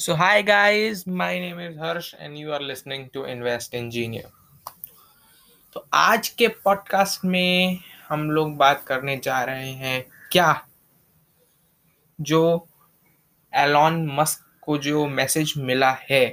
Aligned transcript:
So, 0.00 0.14
hi 0.16 0.40
guys, 0.40 1.06
my 1.06 1.38
name 1.38 1.58
is 1.58 1.76
Harsh 1.76 2.14
and 2.18 2.38
you 2.38 2.54
are 2.54 2.60
listening 2.60 3.10
to 3.12 3.24
Invest 3.24 3.74
Engineer. 3.74 4.28
तो 5.72 5.84
आज 5.94 6.28
के 6.28 6.48
podcast 6.64 7.24
में 7.24 7.78
हम 8.08 8.30
लोग 8.30 8.56
बात 8.56 8.82
करने 8.86 9.16
जा 9.16 9.42
रहे 9.44 9.70
हैं 9.82 10.00
क्या 10.32 10.48
जो 12.18 12.40
एलॉन 13.52 14.06
मस्क 14.20 14.46
को 14.62 14.78
जो 14.78 15.06
मैसेज 15.06 15.52
मिला 15.56 15.90
है 16.10 16.24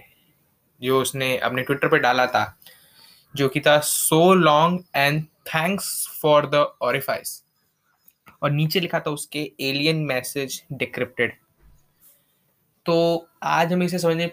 जो 0.82 1.02
उसने 1.02 1.38
अपने 1.38 1.64
ट्विटर 1.64 1.88
पे 1.88 2.00
डाला 2.00 2.26
था 2.28 2.46
जो 3.36 3.50
कि 3.50 3.62
था 3.68 3.78
so 3.80 4.34
long 4.34 4.84
and 4.96 5.24
thanks 5.54 5.90
for 6.22 6.46
the 6.54 6.66
orifice 6.82 7.42
और 8.44 8.52
नीचे 8.52 8.80
लिखा 8.80 9.00
था 9.00 9.12
उसके 9.12 9.52
एलियन 9.70 10.06
मैसेज 10.06 10.62
डिक्रिप्टेड 10.74 11.36
तो 12.88 13.28
आज 13.44 13.72
हम 13.74 13.82
इसे 13.84 14.00
समझने, 14.00 14.30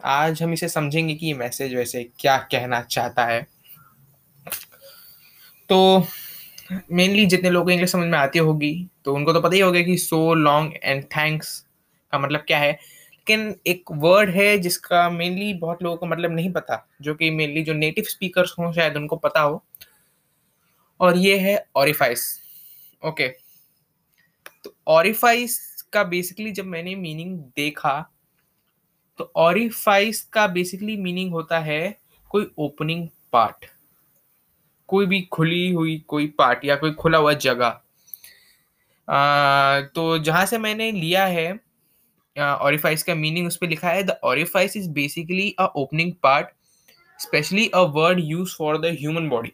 आज 0.00 0.42
हम 0.42 0.52
इसे 0.52 0.68
समझेंगे 0.68 1.14
कि 1.14 1.26
ये 1.26 1.34
मैसेज 1.34 1.74
वैसे 1.74 2.02
क्या 2.20 2.36
कहना 2.52 2.80
चाहता 2.82 3.24
है। 3.24 3.46
तो 5.70 6.06
मेनली 6.92 7.24
जितने 7.26 7.50
लोगों 7.50 7.64
को 7.64 7.70
इंग्लिश 7.70 7.90
समझ 7.92 8.06
में 8.08 8.18
आती 8.18 8.38
होगी 8.38 8.72
तो 9.04 9.14
उनको 9.14 9.32
तो 9.32 9.40
पता 9.40 9.54
ही 9.54 9.60
होगा 9.60 9.80
कि 9.82 9.96
सो 9.98 10.22
लॉन्ग 10.34 10.74
एंड 10.82 11.04
थैंक्स 11.06 11.58
का 12.12 12.18
मतलब 12.18 12.40
क्या 12.40 12.58
है। 12.58 12.72
लेकिन 12.72 13.54
एक 13.66 13.90
वर्ड 13.92 14.30
है 14.30 14.56
जिसका 14.58 15.08
मेनली 15.10 15.52
बहुत 15.54 15.82
लोगों 15.82 15.96
को 15.96 16.06
मतलब 16.06 16.32
नहीं 16.32 16.52
पता, 16.52 16.86
जो 17.02 17.14
कि 17.14 17.30
मेनली 17.30 17.62
जो 17.62 17.72
नेटिव 17.74 18.04
स्पीकर्स 18.04 18.54
हों 18.58 18.72
शायद 18.72 18.96
उनको 18.96 19.16
पता 19.16 19.40
हो, 19.40 19.62
और 21.00 21.16
ये 21.16 21.38
है 21.38 21.64
ऑरिफाइस 21.76 22.24
ओके 23.02 23.28
तो 24.64 24.74
ऑरिफाइस 24.88 25.58
का 25.92 26.02
बेसिकली 26.04 26.50
जब 26.52 26.64
मैंने 26.66 26.94
मीनिंग 26.96 27.38
देखा 27.56 27.98
तो 29.18 29.30
ऑरिफाइस 29.36 30.22
का 30.32 30.46
बेसिकली 30.48 30.96
मीनिंग 30.96 31.32
होता 31.32 31.58
है 31.60 31.96
कोई 32.30 32.50
ओपनिंग 32.58 33.08
पार्ट 33.32 33.66
कोई 34.88 35.06
भी 35.06 35.20
खुली 35.32 35.70
हुई 35.72 35.96
कोई 36.08 36.26
पार्ट 36.38 36.64
या 36.64 36.76
कोई 36.76 36.92
खुला 36.92 37.18
हुआ 37.18 37.32
जगह। 37.44 37.80
तो 39.94 40.18
जहाँ 40.18 40.44
से 40.46 40.58
मैंने 40.58 40.90
लिया 40.92 41.24
है 41.26 41.52
ऑरिफाइस 42.36 43.02
का 43.02 43.14
मीनिंग 43.14 43.46
उस 43.46 43.56
पर 43.56 43.68
लिखा 43.68 43.90
है 43.90 44.02
the 44.02 44.18
orifice 44.24 44.76
is 44.76 44.88
basically 44.90 45.54
a 45.58 45.66
opening 45.76 46.12
part 46.22 46.48
specially 47.18 47.68
a 47.68 47.80
word 47.96 48.20
use 48.24 48.56
for 48.58 48.78
the 48.80 48.96
human 49.00 49.28
body 49.28 49.52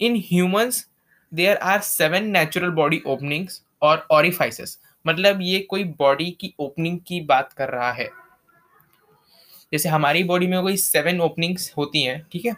in 0.00 0.16
humans 0.26 0.86
there 1.32 1.56
are 1.56 1.80
seven 1.82 2.30
natural 2.30 2.70
body 2.72 3.02
openings 3.06 3.62
और 3.82 4.06
ऑरिफाइसेस 4.10 4.78
मतलब 5.06 5.38
ये 5.42 5.58
कोई 5.60 5.84
बॉडी 5.84 6.30
की 6.30 6.54
ओपनिंग 6.58 6.98
की 7.00 7.20
बात 7.20 7.52
कर 7.52 7.68
रहा 7.68 7.92
है। 7.92 8.08
जैसे 9.72 9.88
हमारी 9.88 10.24
बॉडी 10.24 10.46
में 10.46 10.62
कोई 10.62 10.76
सेवन 10.76 11.20
ओपनिंग्स 11.20 11.72
होती 11.76 12.02
हैं, 12.02 12.26
ठीक 12.32 12.44
है? 12.44 12.54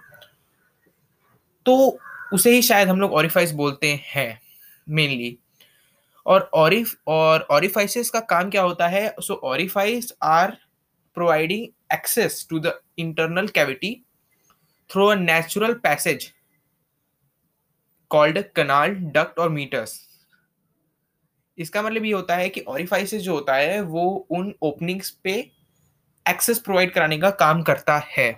तो 1.66 1.98
उसे 2.32 2.50
ही 2.50 2.62
शायद 2.62 2.88
हम 2.88 3.00
लोग 3.00 3.12
ऑरिफाइस 3.12 3.52
बोलते 3.52 3.92
हैं 4.04 4.40
मेनली 4.88 5.38
और 6.26 6.50
ऑरिफ 6.54 6.96
और 7.06 7.46
ऑरिफाइसेस 7.50 8.10
का 8.10 8.20
काम 8.20 8.50
क्या 8.50 8.62
होता 8.62 8.88
है? 8.88 9.14
So 9.20 9.34
orifice 9.34 10.12
are 10.22 10.56
providing 11.14 11.66
access 11.92 12.46
to 12.50 12.58
the 12.58 12.80
internal 12.98 13.48
cavity 13.48 13.94
through 14.90 15.06
a 15.06 15.14
natural 15.14 15.74
passage 15.74 16.32
called 18.10 18.42
canal 18.56 18.94
duct 18.94 19.38
और 19.38 19.48
मीटर्स 19.48 20.07
इसका 21.58 21.82
मतलब 21.82 22.04
ये 22.04 22.12
होता 22.12 22.36
है 22.36 22.48
कि 22.48 22.60
ऑरिफाइसेस 22.60 23.22
जो 23.22 23.34
होता 23.34 23.54
है, 23.54 23.80
वो 23.80 24.26
उन 24.30 24.54
ओपनिंग्स 24.62 25.10
पे 25.10 25.50
एक्सेस 26.28 26.58
प्रोवाइड 26.58 26.92
कराने 26.92 27.18
का 27.18 27.30
काम 27.30 27.62
करता 27.62 27.96
है। 27.98 28.32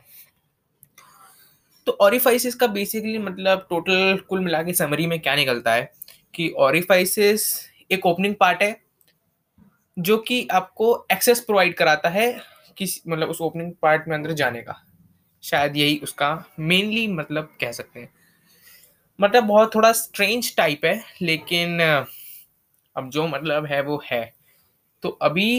तो 1.87 1.97
ऑरिफाइसिस 2.01 2.55
का 2.55 2.67
बेसिकली 2.67 3.19
मतलब 3.19 3.67
टोटल 3.71 4.23
कुल 4.29 4.41
मिला 4.41 4.63
के 4.63 4.73
समरी 4.73 5.07
में 5.07 5.21
क्या 5.21 5.35
निकलता 5.35 5.73
है 5.75 5.93
कि 6.35 6.51
ऑरिफाइसिस 6.51 7.47
एक 7.93 8.07
ओपनिंग 8.07 8.35
पार्ट 8.35 8.63
है, 8.63 8.81
जो 9.99 10.19
कि 10.19 10.47
आपको 10.51 11.07
एक्सेस 11.13 11.41
प्रोवाइड 11.41 11.75
कराता 11.75 12.09
है 12.09 12.41
किस 12.77 13.01
मतलब 13.09 13.29
उस 13.29 13.41
ओपनिंग 13.41 13.73
पार्ट 13.83 14.09
में 14.09 14.17
अंदर 14.17 14.33
जाने 14.33 14.63
का। 14.63 14.83
शायद 15.43 15.77
यही 15.77 15.99
उसका 15.99 16.45
मेनली 16.59 17.07
मतलब 17.09 17.57
कह 17.61 17.73
सकते 17.73 18.01
हैं। 18.01 18.13
मतलब 19.21 19.45
बहुत 19.45 19.75
थोड़ा 19.75 19.93
स्ट्रेंज 19.93 20.57
टाइप 20.57 20.85
है, 20.85 21.03
लेकिन 21.23 21.79
अब 22.97 23.11
जो 23.11 23.27
मतलब 23.29 23.67
है 23.67 23.81
वो 23.83 24.01
है। 24.05 24.23
तो 25.03 25.09
अभी 25.23 25.51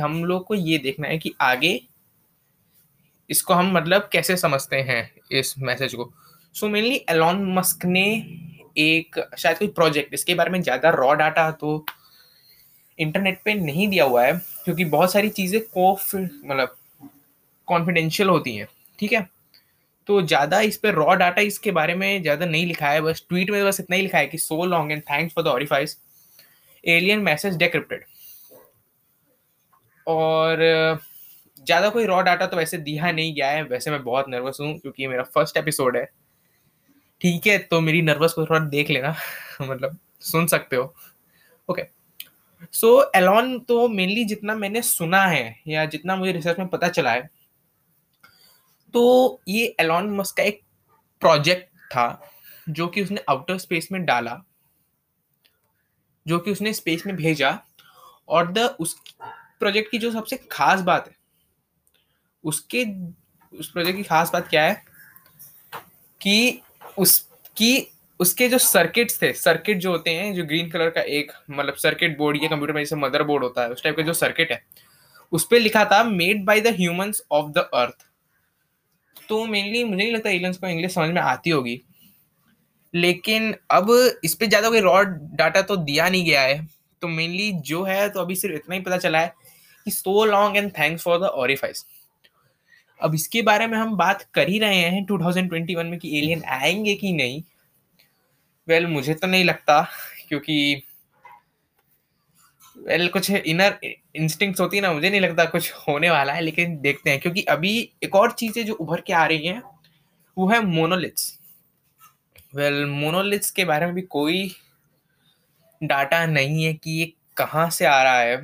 हम 0.00 0.24
लोग 0.24 0.44
को 0.46 0.54
ये 0.54 0.78
देखना 0.78 1.08
है 1.08 1.18
कि 1.18 1.32
आगे 1.40 1.80
इसको 3.30 3.54
हम 3.54 3.72
मतलब 3.72 4.08
कैसे 4.12 4.36
समझते 4.36 4.76
हैं 4.82 5.10
इस 5.32 5.54
मैसेज 5.60 5.94
को। 5.94 6.12
सो 6.54 6.68
मेनली 6.68 7.04
एलॉन 7.10 7.44
मस्क 7.54 7.84
ने 7.86 8.04
एक 8.78 9.18
शायद 9.38 9.58
कोई 9.58 9.68
प्रोजेक्ट 9.70 10.14
इसके 10.14 10.34
बारे 10.34 10.50
में 10.50 10.60
ज़्यादा 10.62 10.90
रॉ 10.90 11.12
डाटा 11.14 11.50
तो 11.52 11.84
इंटरनेट 12.98 13.40
पे 13.44 13.54
नहीं 13.54 13.88
दिया 13.88 14.04
हुआ 14.04 14.24
है, 14.24 14.32
क्योंकि 14.64 14.84
बहुत 14.86 15.12
सारी 15.12 15.28
चीज़ें 15.30 15.60
को 15.68 15.92
मतलब 15.92 16.76
कॉन्फिडेंशियल 17.68 18.28
होती 18.28 18.54
हैं, 18.56 18.66
ठीक 18.98 19.12
है? 19.12 19.26
तो 20.08 20.20
ज़्यादा 20.22 20.60
इस 20.60 20.76
पर 20.76 20.94
रॉ 20.94 21.14
डाटा 21.14 21.40
इसके 21.42 21.70
बारे 21.70 21.94
में 21.94 22.22
ज़्यादा 22.22 22.46
नहीं 22.46 22.66
लिखा 22.66 22.88
है, 22.88 23.00
बस 23.00 23.24
ट्वीट 23.28 23.50
में 23.50 23.64
बस 23.64 23.80
इतना 23.80 23.96
ही 23.96 24.02
लिखा 24.02 24.18
है 24.18 24.26
कि 24.26 24.38
so 24.38 24.64
long 24.66 24.92
and 24.92 25.02
thanks 25.02 25.34
for 25.34 25.44
the 25.44 25.48
orifice 25.48 25.96
alien 26.84 27.20
message 27.20 27.56
decrypted 27.56 28.04
और 30.06 30.58
ज़्यादा 31.58 31.88
कोई 31.90 32.06
रॉ 32.06 32.20
डाटा 32.22 32.46
तो 32.46 32.56
वैसे 32.56 32.78
दिया 32.78 33.10
नहीं 33.12 33.34
गया 33.34 33.50
है, 33.50 33.62
वैसे 33.64 33.90
मैं 33.90 34.02
बहुत 34.04 34.28
नर्वस 34.28 34.58
हूँ, 34.60 34.78
क्योंकि 34.78 35.06
मेरा 35.06 35.22
फ़र्स्ट 35.24 35.56
एपिसोड 35.56 35.96
है। 35.96 36.04
ठीक 37.20 37.46
है 37.46 37.56
तो 37.60 37.80
मेरी 37.80 38.00
नर्वस 38.02 38.32
को 38.32 38.46
थोड़ा 38.46 38.60
देख 38.60 38.90
लेना 38.90 39.14
मतलब 39.62 39.98
सुन 40.22 40.46
सकते 40.46 40.76
हो। 40.76 40.94
ओके 41.68 41.82
सो 42.72 43.10
एलॉन 43.16 43.58
तो 43.58 43.86
मेनली 43.88 44.24
जितना 44.24 44.54
मैंने 44.54 44.82
सुना 44.82 45.24
है, 45.26 45.56
या 45.68 45.84
जितना 45.86 46.16
मुझे 46.16 46.32
रिसर्च 46.32 46.58
में 46.58 46.68
पता 46.68 46.88
चला 46.88 47.12
है 47.12 47.28
तो 48.94 49.40
ये 49.48 49.74
एलॉन 49.80 50.10
मस्क 50.10 50.36
का 50.36 50.42
एक 50.42 50.60
प्रोजेक्ट 51.22 51.68
था, 51.86 52.30
जो 52.66 52.86
कि 52.86 53.02
उसने 53.02 53.20
आउटर 53.30 53.58
स्पेस 53.58 53.88
में 53.92 54.04
डाला। 54.04 54.42
जो 56.26 56.38
कि 56.38 56.50
उसने 56.50 56.72
स्पेस 56.72 57.06
में 57.06 57.14
भेजा 57.16 57.58
और 58.28 58.52
द 58.52 58.58
उस 58.80 58.96
प्रोजेक्ट 59.20 59.90
की 59.90 59.98
जो 59.98 60.10
सबसे 60.12 60.36
खास 60.52 60.80
बात 60.80 61.08
है, 61.08 61.14
उसके, 62.44 62.84
उस 63.52 63.70
प्रोजेक्ट 63.70 63.96
की 63.96 64.02
खास 64.02 64.30
बात 64.32 64.48
क्या 64.48 64.62
है 64.62 64.82
कि 66.20 66.60
उसकी 66.98 67.88
उसके 68.20 68.48
जो 68.48 68.58
सर्किट्स 68.58 69.20
थे 69.22 69.32
सर्किट 69.32 69.78
जो 69.78 69.90
होते 69.90 70.10
हैं, 70.10 70.32
जो 70.34 70.44
ग्रीन 70.44 70.70
कलर 70.70 70.90
का 70.90 71.00
एक 71.00 71.32
मतलब 71.50 71.74
सर्किट 71.74 72.16
बोर्ड 72.18 72.42
या 72.42 72.48
कंप्यूटर 72.48 72.72
में 72.72 72.80
जैसे 72.82 72.96
मदर 72.96 73.22
बोर्ड 73.22 73.44
होता 73.44 73.62
है, 73.62 73.70
उस 73.70 73.82
टाइप 73.82 73.96
का 73.96 74.02
जो 74.02 74.12
सर्किट 74.12 74.52
है, 74.52 74.62
उस 75.32 75.46
पर 75.50 75.60
लिखा 75.60 75.84
था 75.84 76.02
made 76.04 76.44
by 76.44 76.60
the 76.60 76.74
humans 76.76 77.22
of 77.32 77.50
the 77.50 77.68
earth 77.74 78.06
तो 79.28 79.44
मेनली 79.46 79.82
मुझे 79.84 79.96
नहीं 79.96 80.12
लगता 80.12 80.30
एलियंस 80.30 80.58
को 80.58 80.66
इंग्लिश 80.66 80.94
समझ 80.94 81.10
में 81.10 81.20
आती 81.20 81.50
होगी 81.50 81.80
लेकिन 82.94 83.54
अब 83.70 83.90
इस 84.24 84.34
पर 84.34 84.46
ज़्यादा 84.46 84.68
कोई 84.68 84.80
रॉ 84.80 85.02
डाटा 85.36 85.62
तो 85.62 85.76
दिया 85.76 86.08
नहीं 86.08 86.24
गया 86.24 86.40
है। 86.42 86.66
तो 87.02 87.08
मेनली 87.08 87.50
जो 87.66 87.82
है 87.84 88.08
तो 88.08 88.20
अभी 88.20 88.34
सिर्फ़ 88.36 88.56
इतना 88.56 88.74
ही 88.74 88.80
पता 88.80 88.96
चला 88.98 89.20
है 89.20 89.32
कि 89.86 89.90
so 89.90 90.24
long 90.24 90.56
and 90.56 90.70
thanks 90.78 91.02
for 91.02 91.18
the 91.18 91.22
orifice 91.22 91.84
अब 93.00 93.14
इसके 93.14 93.42
बारे 93.42 93.66
में 93.66 93.76
हम 93.78 93.96
बात 93.96 94.22
कर 94.34 94.48
ही 94.48 94.58
रहे 94.58 94.76
हैं 94.76 95.04
2021 95.06 95.84
में 95.84 95.98
कि 95.98 96.18
एलियन 96.18 96.42
आएँगे 96.44 96.94
कि 96.94 97.12
नहीं। 97.12 97.42
वेल 98.68 98.82
well, 98.82 98.94
मुझे 98.94 99.14
तो 99.14 99.26
नहीं 99.26 99.44
लगता 99.44 99.80
क्योंकि 100.28 100.82
वेल 102.76 103.00
well, 103.00 103.12
कुछ 103.12 103.30
इनर 103.30 103.78
इंस्टिंक्ट्स 104.16 104.60
होती 104.60 104.76
है 104.76 104.82
ना 104.82 104.92
मुझे 104.92 105.10
नहीं 105.10 105.20
लगता 105.20 105.44
कुछ 105.44 105.72
होने 105.88 106.10
वाला 106.10 106.32
है 106.32 106.40
लेकिन 106.40 106.80
देखते 106.80 107.10
हैं 107.10 107.20
क्योंकि 107.20 107.42
अभी 107.42 107.78
एक 108.04 108.14
और 108.14 108.32
चीज़ें 108.32 108.64
जो 108.66 108.74
उभर 108.74 109.00
के 109.00 109.12
आ 109.12 109.24
रही 109.26 109.46
हैं 109.46 109.62
वो 110.36 110.48
है 110.48 110.64
मोनोलिथ्स 110.66 111.38
वेल 112.52 112.84
मोनोलिथ्स 112.86 113.50
के 113.50 113.64
बारे 113.64 113.86
में 113.86 113.94
भी 113.94 114.02
कोई 114.02 114.54
डाटा 115.80 116.24
नहीं 116.26 116.64
है 116.64 116.72
कि 116.74 116.90
ये 116.90 117.12
कहाँ 117.36 117.68
से 117.70 117.86
आ 117.86 118.02
रहा 118.02 118.18
है, 118.18 118.36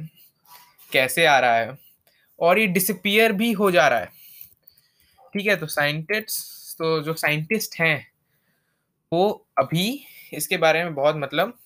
कैसे 0.92 1.26
आ 1.26 1.38
रहा 1.38 1.56
है, 1.56 1.76
और 2.38 2.58
ये 2.58 2.66
डिसपियर 2.66 3.32
भी 3.32 3.52
हो 3.52 3.70
जा 3.70 3.86
रहा 3.88 3.98
है। 3.98 4.10
ठीक 5.34 5.46
है 5.46 5.56
तो 5.56 5.66
साइंटिस्ट 5.66 6.76
तो 6.78 7.00
जो 7.02 7.14
साइंटिस्ट 7.14 7.80
हैं, 7.80 8.06
वो 9.12 9.46
अभी 9.58 10.04
इसके 10.32 10.56
बारे 10.56 10.84
में 10.84 10.94
बहुत 10.94 11.16
मतलब 11.16 11.58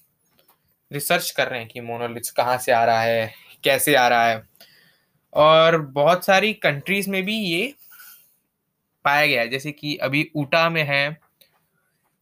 रिसर्च 0.90 1.30
कर 1.30 1.48
रहे 1.48 1.60
हैं 1.60 1.68
कि 1.68 1.80
मोनोलिथ्स 1.80 2.30
कहाँ 2.30 2.56
से 2.58 2.72
आ 2.72 2.84
रहा 2.84 3.02
है, 3.02 3.32
कैसे 3.64 3.94
आ 3.94 4.06
रहा 4.08 4.26
है। 4.26 4.42
और 5.32 5.76
बहुत 5.78 6.24
सारी 6.24 6.52
कंट्रीज़ 6.54 7.10
में 7.10 7.22
भी 7.24 7.36
ये 7.36 7.74
पाया 9.04 9.26
गया 9.26 9.40
है, 9.40 9.48
जैसे 9.48 9.72
कि 9.72 9.96
अभी 9.96 10.30
ऊटा 10.36 10.68
में 10.70 10.82
है 10.84 11.16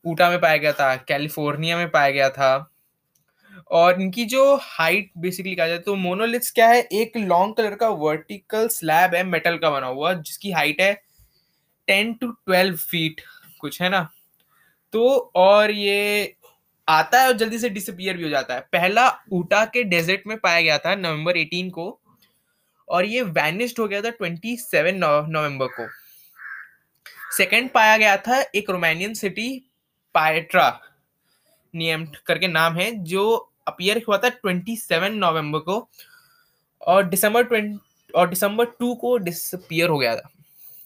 ऊटा 0.05 0.29
में 0.31 0.41
पाया 0.41 0.57
गया 0.57 0.73
था, 0.73 0.95
कैलिफ़ोर्निया 0.99 1.77
में 1.77 1.91
पाया 1.91 2.11
गया 2.11 2.29
था। 2.31 2.67
और 3.71 4.01
इनकी 4.01 4.25
जो 4.25 4.57
हाइट 4.63 5.11
बेसिकली 5.19 5.55
कहा 5.55 5.67
जाए 5.69 5.79
तो 5.79 5.95
मोनोलिथ्स 5.97 6.51
क्या 6.51 6.69
है, 6.69 6.81
एक 6.83 7.17
लॉन्ग 7.17 7.55
कलर 7.57 7.75
का 7.75 7.89
वर्टिकल 7.89 8.69
स्लैब 8.69 9.15
है 9.15 9.23
मेटल 9.25 9.57
का 9.59 9.71
बना 9.71 9.87
हुआ, 9.87 10.13
जिसकी 10.15 10.51
हाइट 10.53 10.81
है 10.81 10.93
टेन 11.89 12.13
टू 12.15 12.31
ट्वेल्व 12.31 12.77
फीट 12.77 13.21
कुछ, 13.61 13.81
है 13.83 13.89
ना? 13.89 14.09
तो 14.93 15.33
और 15.37 15.71
ये 15.71 16.37
आता 16.89 17.21
है 17.21 17.27
और 17.27 17.33
जल्दी 17.33 17.59
से 17.59 17.69
डिसअपियर 17.71 18.17
भी 18.17 18.23
हो 18.23 18.29
जाता 18.29 18.55
है। 18.55 18.61
पहला 18.73 19.09
ऊटा 19.33 19.65
के 19.65 19.83
डेजर्ट 19.85 20.27
में 20.27 20.37
पाया 20.39 20.61
गया 20.61 20.79
था 20.79 20.95
नवंबर 20.95 21.37
18 21.37 21.71
को 21.71 22.01
और 22.89 23.05
ये 23.05 23.23
वैनिस्ड 23.23 23.79
हो 23.81 23.87
गया 23.89 24.01
था 24.03 24.11
27 24.13 24.95
नवंबर 25.27 25.67
को। 25.71 25.89
सेकंड 27.37 27.71
पाया 27.71 27.97
गया 27.97 28.17
था 28.19 28.41
एक 28.55 28.71
रोमानियन 28.71 29.15
सिटी 29.15 29.70
पायट्रा 30.15 30.69
नियम 31.75 32.07
करके 32.27 32.49
नाम 32.49 32.77
है, 32.77 32.91
जो 32.95 33.53
अपियर 33.69 34.03
हुआ 34.09 34.19
था 34.19 34.29
27 34.39 35.13
नवंबर 35.15 35.59
को 35.61 35.89
और 36.81 37.05
दिसंबर 37.05 37.45
20 37.45 37.79
और 38.15 38.29
दिसंबर 38.29 38.67
2 38.77 38.95
को 38.97 39.17
डिसअपियर 39.19 39.89
हो 39.89 39.99
गया 39.99 40.15
था। 40.17 40.31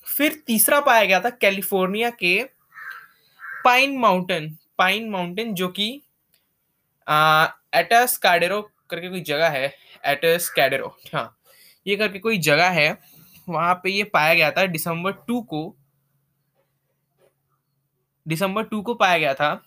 फिर 0.06 0.42
तीसरा 0.46 0.80
पाया 0.80 1.04
गया 1.04 1.20
था 1.20 1.30
कैलिफ़ोर्निया 1.32 2.10
के 2.12 2.42
पाइन 3.64 3.96
माउंटेन 3.98 4.56
पाइन 4.78 5.08
माउंटेन 5.10 5.54
जो 5.54 5.68
कि 5.68 5.88
एटस 7.06 8.16
कैडेरो 8.22 8.60
करके 8.90 9.08
कोई 9.10 9.20
जगह 9.22 9.48
है 9.48 9.66
एटस 10.04 10.48
कैडेरो 10.56 10.86
हाँ 11.14 11.36
ये 11.86 11.96
करके 11.96 12.18
कोई 12.18 12.38
जगह 12.40 12.68
है, 12.70 12.98
वहाँ 13.48 13.74
पे 13.74 13.90
ये 13.90 14.04
पाया 14.04 14.34
गया 14.34 14.50
था 14.50 14.64
दिसंबर 14.66 15.12
टू 15.28 15.40
को। 15.42 15.76
दिसंबर 18.28 18.62
टू 18.62 18.82
को 18.82 18.94
पाया 18.94 19.18
गया 19.18 19.34
था। 19.34 19.62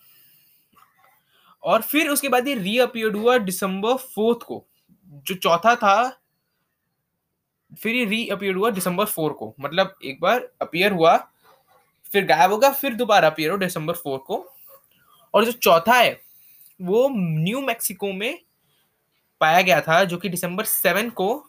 और 1.62 1.82
फिर 1.82 2.08
उसके 2.08 2.28
बाद 2.28 2.48
ये 2.48 2.54
रीअपियर्ड 2.54 3.16
हुआ 3.16 3.38
दिसंबर 3.38 3.96
फोर्थ 3.96 4.38
को, 4.38 4.66
जो 5.06 5.34
चौथा 5.34 5.74
था, 5.74 6.20
फिर 7.82 7.96
ये 7.96 8.04
रीअपियर 8.04 8.54
हुआ 8.54 8.70
दिसंबर 8.70 9.04
फोर 9.04 9.32
को। 9.32 9.54
मतलब 9.60 9.98
एक 10.04 10.20
बार 10.20 10.48
अपियर 10.62 10.92
हुआ, 10.92 11.16
फिर 12.12 12.24
गायब 12.24 12.50
होगा, 12.50 12.70
फिर 12.70 12.94
दोबारा 12.94 13.28
अपियर 13.28 13.50
हो 13.50 13.58
दिसंबर 13.58 13.94
फोर 13.94 14.18
को। 14.18 14.52
और 15.34 15.44
जो 15.44 15.52
चौथा 15.52 15.94
है, 15.94 16.20
वो 16.82 17.08
न्यू 17.12 17.60
मैक्सिको 17.60 18.12
में 18.12 18.38
पाया 19.40 19.60
गया 19.60 19.80
था, 19.80 20.04
जो 20.04 20.16
कि 20.16 20.28
दिसंबर 20.28 20.64
सेवन 20.64 21.10
को 21.10 21.46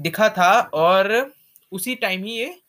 दिखा 0.00 0.28
था। 0.28 0.60
और 0.60 1.32
उसी 1.72 1.94
टाइम 1.94 2.24
ही 2.24 2.30
ये 2.30 2.62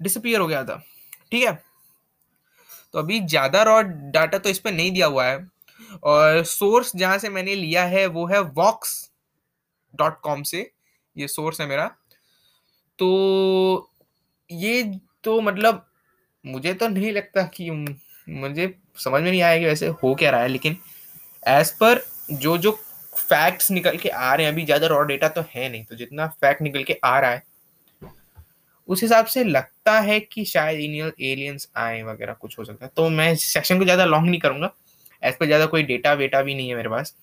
डिसअपियर 0.00 0.40
हो 0.40 0.46
गया 0.46 0.62
था। 0.64 0.82
ठीक 1.30 1.44
है? 1.44 1.52
तो 2.94 2.98
अभी 2.98 3.20
ज़्यादा 3.20 3.62
रॉ 3.62 3.80
डाटा 3.82 4.38
तो 4.38 4.48
इस 4.48 4.58
पर 4.58 4.72
नहीं 4.72 4.90
दिया 4.92 5.06
हुआ 5.06 5.24
है। 5.24 5.46
और 6.02 6.42
सोर्स 6.44 6.92
जहाँ 6.96 7.18
से 7.18 7.28
मैंने 7.28 7.54
लिया 7.54 7.84
है, 7.84 8.06
वो 8.06 8.26
है 8.26 8.40
वॉक्स 8.40 9.10
डॉट 9.94 10.20
कॉम 10.20 10.42
से। 10.44 10.70
ये 11.16 11.28
सोर्स 11.28 11.60
है 11.60 11.66
मेरा। 11.66 11.86
तो 12.98 13.90
ये 14.50 14.82
तो 15.24 15.40
मतलब 15.40 15.84
मुझे 16.44 16.72
तो 16.74 16.88
नहीं 16.88 17.12
लगता 17.12 17.42
कि 17.48 17.70
मुझे 17.70 18.74
समझ 18.96 19.22
में 19.22 19.30
नहीं 19.30 19.42
आया 19.42 19.58
कि 19.58 19.64
वैसे 19.64 19.86
हो 19.86 20.14
क्या 20.14 20.30
रहा 20.30 20.40
है, 20.40 20.48
लेकिन 20.48 20.76
एज 21.42 21.70
पर 21.72 22.04
जो 22.32 22.56
जो 22.58 22.70
फैक्ट्स 23.12 23.70
निकल 23.70 23.96
के 23.96 24.08
आ 24.08 24.34
रहे 24.34 24.46
हैं, 24.46 24.52
अभी 24.52 24.64
ज़्यादा 24.64 24.86
रॉ 24.86 25.00
डेटा 25.02 25.28
तो 25.28 25.44
है 25.50 25.68
नहीं। 25.68 25.84
तो 25.84 25.96
जितना 25.96 26.26
फैक्ट 26.40 26.62
निकल 26.62 26.82
के 26.82 26.98
आ 27.04 27.18
रहा 27.20 27.30
है 27.30 27.42
उस 28.88 29.02
हिसाब 29.02 29.26
से 29.26 29.44
लगता 29.44 29.98
है 30.00 30.18
कि 30.22 30.44
शायद 30.44 30.80
इनियल 30.80 31.12
एलियंस 31.22 31.68
आए 31.76 32.02
वगैरह 32.02 32.32
कुछ 32.32 32.58
हो 32.58 32.64
सकता 32.64 32.84
है। 32.84 32.90
तो 32.96 33.08
मैं 33.10 33.34
सेक्शन 33.36 33.78
को 33.78 33.84
ज़्यादा 33.84 34.04
लॉन्ग 34.04 34.28
नहीं 34.28 34.40
करूँगा। 34.40 34.70
एज 35.22 35.36
पर 35.38 35.46
ज़्यादा 35.46 35.66
कोई 35.66 35.82
डेटा 35.82 36.12
वेटा 36.14 36.42
भी 36.42 36.54
नहीं 36.54 36.68
है 36.68 36.76
मेरे 36.76 36.88
पास। 36.88 37.14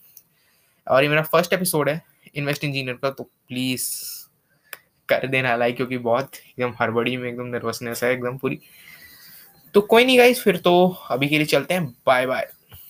और 0.87 1.03
ये 1.03 1.09
मेरा 1.09 1.21
फ़र्स्ट 1.23 1.53
एपिसोड 1.53 1.89
है 1.89 2.01
इन्वेस्ट 2.35 2.63
इंजीनियर 2.63 2.95
का 2.95 3.09
तो 3.09 3.23
प्लीज़ 3.23 3.89
कर 5.09 5.27
देना 5.27 5.55
लाइक 5.55 5.75
क्योंकि 5.75 5.97
बहुत 5.99 6.35
एकदम 6.37 6.73
हड़बड़ी 6.81 7.15
में 7.17 7.29
एकदम 7.29 7.45
नर्वसनेस 7.47 8.03
है, 8.03 8.11
एकदम 8.11 8.37
पूरी। 8.37 8.59
तो 9.73 9.81
कोई 9.83 10.05
नहीं 10.05 10.17
गाइस 10.17 10.41
फिर 10.43 10.57
तो 10.57 10.73
अभी 11.11 11.29
के 11.29 11.37
लिए 11.37 11.45
चलते 11.47 11.73
हैं। 11.73 11.85
Bye 12.07 12.25
bye 12.25 12.47